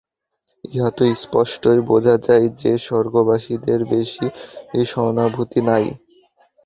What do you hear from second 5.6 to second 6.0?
নাই।